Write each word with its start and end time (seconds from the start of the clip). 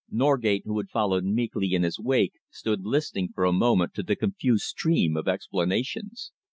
Norgate, 0.09 0.63
who 0.65 0.79
had 0.79 0.89
followed 0.89 1.23
meekly 1.25 1.75
in 1.75 1.83
his 1.83 1.99
wake, 1.99 2.33
stood 2.49 2.87
listening 2.87 3.29
for 3.35 3.45
a 3.45 3.53
moment 3.53 3.93
to 3.93 4.01
the 4.01 4.15
confused 4.15 4.63
stream 4.63 5.15
of 5.15 5.27
explanations. 5.27 6.31